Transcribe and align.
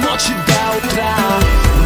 noche 0.00 0.34
de 0.34 0.88
otra 0.88 1.83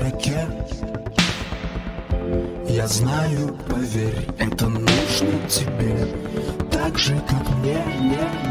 строке. 0.00 0.46
Я 2.68 2.86
знаю, 2.86 3.58
поверь, 3.68 4.28
это 4.38 4.68
нужно 4.68 5.48
тебе 5.48 6.08
Так 6.70 6.98
же, 6.98 7.20
как 7.28 7.56
мне, 7.58 7.82
мне, 7.98 8.18
мне 8.44 8.49